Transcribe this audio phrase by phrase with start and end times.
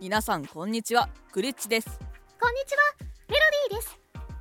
[0.00, 1.08] 皆さんこんにちは。
[1.32, 1.88] グリッチです。
[2.40, 2.78] こんにちは。
[3.28, 3.98] メロディーです。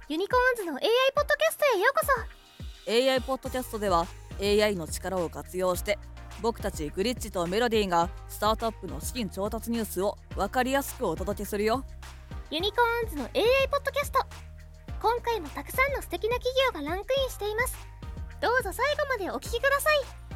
[0.08, 0.82] ユニコーンズの AI
[1.16, 2.06] ポッドキャストへようこ
[2.86, 3.12] そ。
[3.12, 4.06] AI ポッドキャストでは
[4.40, 5.98] AI の力を活用して
[6.44, 11.84] 僕たちグリッチとメロディーがスタートアップの資金調達ニュースを分かりやすくお届けするよ。
[12.52, 13.32] ユニコーンズの AI
[13.72, 14.20] ポッドキャスト。
[15.02, 17.76] 今回もたくさんの素敵な企業がランクインしています。
[18.40, 20.27] どうぞ最後までお聞きください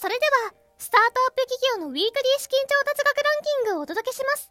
[0.00, 4.50] それではスタートアップ企業のウィークリー資金調達額ランキングをお届けします。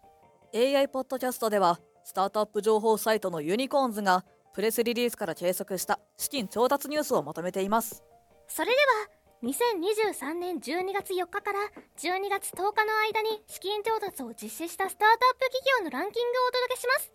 [0.54, 8.04] AI ポッドキャストではスタートアップ情報サイトのユニコーンズがプレスリリースから計測した資金調達ニュースをまとめています。
[8.48, 11.60] それでは2023年12月4日から
[11.98, 17.12] 12月10日の間に資金調達を実施したスタートアップ企業のランキングをお届けします。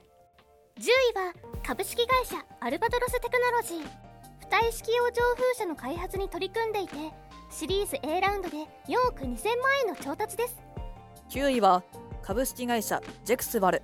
[0.81, 0.91] 10
[1.23, 1.33] 位は
[1.65, 4.15] 株式会社アルバトロステクノロジー。
[4.43, 6.97] 浮体式用上風車の開発に取り組んでいて
[7.57, 8.57] シリーズ A ラウンドで
[8.89, 9.37] 4億2000万
[9.87, 10.57] 円の調達です。
[11.31, 11.85] 9位は
[12.21, 13.83] 株式会社ジェクスバル。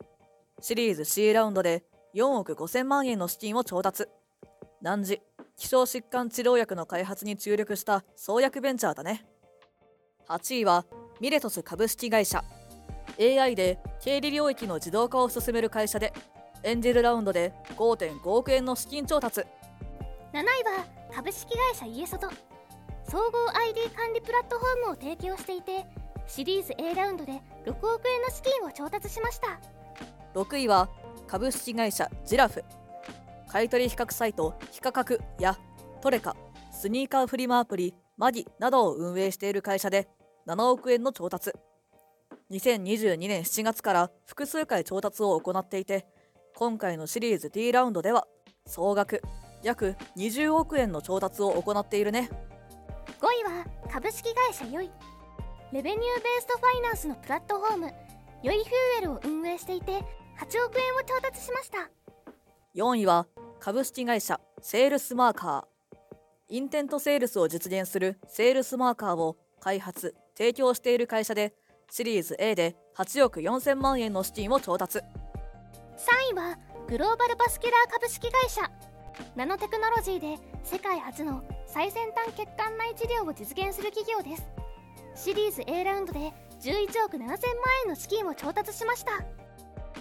[0.60, 1.84] シリーズ C ラウンドで
[2.16, 4.08] 4億5000万円の資金を調達。
[4.82, 5.22] 難治
[5.56, 9.24] 希少疾患治療薬の開発に注力した創薬ベンチャーだね。
[10.28, 10.84] 8位は
[11.20, 12.42] ミレトス株式会社。
[13.20, 16.12] AI で経理領域の自動化を進める会社で
[16.64, 19.42] エンジェルラウンドで5.5億円の資金調達。
[20.32, 22.28] 7位は株式会社イエソト
[23.10, 23.22] 総合
[23.66, 25.84] ID 管理プラットフォームを提供していて
[26.28, 27.32] シリーズ A ラウンドで
[27.66, 29.58] 6億円の資金を調達しました。
[30.38, 30.88] 6位は
[31.26, 32.62] 株式会社ジラフ。
[33.48, 35.58] 買取比較サイト非価格や
[36.00, 36.36] トレカ
[36.70, 40.08] スニーカーフリマアプリマギなどを運営している会社で
[40.46, 41.50] 7億円の調達。
[42.52, 46.06] 2022年7月から複数回調達を行っていて
[46.54, 48.28] 今回のシリーズ D ラウンドでは
[48.66, 49.20] 総額
[49.64, 52.30] 約20億円の調達を行っているね。
[53.20, 54.90] 5位は株式会社ヨイ。
[55.72, 57.94] Revenue Based Finance のプラットフォーム
[58.42, 59.98] ヨイフューエルを運営していて8
[60.66, 61.90] 億円を調達しました。
[62.74, 63.26] 4位は
[63.60, 66.06] 株式会社セールスマーカー。
[66.48, 71.52] Intent Sales を実現するセールスマーカーを開発提供している会社で
[71.90, 74.98] シリーズ A で8億4000万円の資金を調達。
[74.98, 75.02] 3
[76.32, 76.58] 位は
[76.88, 78.62] グローバルバスキュラー株式会社。
[79.36, 84.50] ナノテクノロジーで世界初の最先端血管内治療を実現する企業です。
[85.14, 86.18] シリーズ A ラウンドで
[86.60, 87.36] 11億7000万
[87.84, 89.12] 円の資金を調達しました。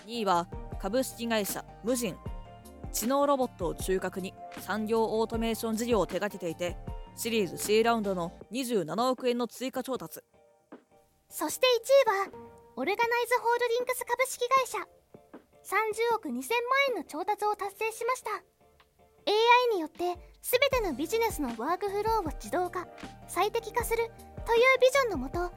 [0.08, 0.48] 2位は
[0.82, 2.16] 株式会社無人
[2.92, 6.78] 知能ロボットを中核に産業オートメーション事業を手掛けていて
[7.16, 10.22] シリーズ C ラウンドの27億円の追加調達。
[11.30, 11.68] そして
[12.08, 12.40] 1位は
[12.78, 15.00] オルガナイズホールディングス株式会社。
[15.70, 16.42] 30億2000万
[16.90, 18.59] 円の調達を達成しました
[19.26, 20.04] AI によって
[20.42, 22.88] 全てのビジネスのワークフローを自動化
[23.28, 25.52] 最適化するというビジョンのもと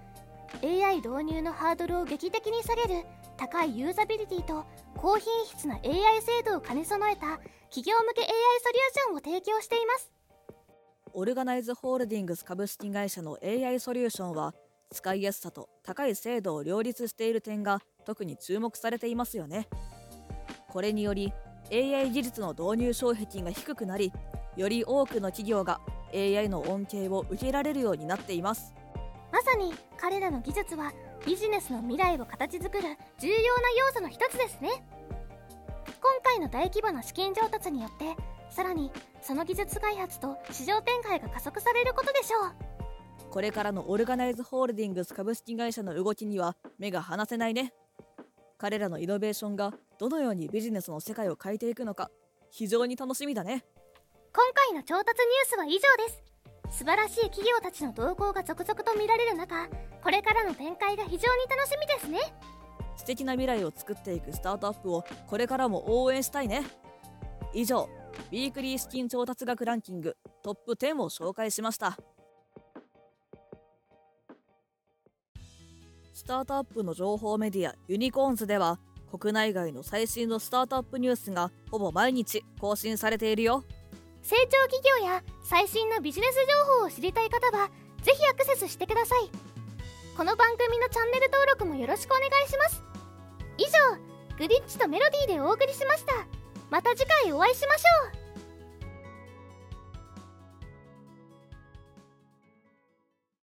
[0.62, 3.04] AI 導入のハードルを劇的に下げる
[3.36, 4.64] 高いユーザビリティと
[4.96, 5.82] 高品質な AI
[6.22, 7.38] 精度を兼ね備えた
[7.70, 8.32] 企業向け AI ソ
[8.72, 10.12] リューションを提供しています。
[11.14, 14.54] オルガナイズホールディングス株式会社の AI ソリューションは
[14.92, 19.68] 使いやすさと高い精度を両立している点が特に注目されていますよね。
[20.68, 21.32] これにより
[21.70, 24.12] AI 技術の導入障壁が低くなり
[24.56, 25.80] より多くの企業が
[26.14, 28.74] AI の恩恵を受けられるようになっています。
[29.32, 30.92] まさに彼らの技術は
[31.24, 32.82] ビジネスの未来を形作る
[33.18, 34.68] 重要な要素の一つですね。
[35.86, 38.16] 今回の大規模な資金調達によって
[38.50, 38.90] さらに
[39.22, 43.30] その技術開発と市場展開が加速されることでしょう。
[43.30, 47.72] これからのオルガナイズホールディングス株式会社の動きには目が離せないね
[48.62, 52.12] 彼らのイノベーションがどのようにビジネスの世界を変えていくのか
[52.52, 53.64] 非常に楽しみだね。
[54.32, 56.12] 今回の調達ニュースは以上で
[56.70, 56.78] す。
[56.78, 59.68] 素晴らしい企業たちの動向が続々と見られる中
[60.00, 62.20] これからの展開が非常に楽しみですね。
[62.96, 66.62] 素敵な未来を作っていくスタートアップをこれからも応援したいね。
[67.52, 67.88] 以上
[68.30, 71.98] ウィークリー資金調達額ランキングトップ10を紹介しました
[76.22, 78.78] スタートアップの情報メディアユニコーンズでは
[79.10, 83.64] 国内外の最新のスタートアップニュースがほぼ毎日更新されているよ。
[84.22, 87.70] 成長企業や最新のビジネス情報を知りたい方は
[88.02, 89.30] ぜひアクセスしてください。
[90.16, 92.84] この番組のチャンネル登録もよろしくお願いします。
[93.58, 93.98] 以上
[94.38, 96.12] グリッチとメロディーでお送りしました。
[96.70, 98.21] また次回お会いしましょう。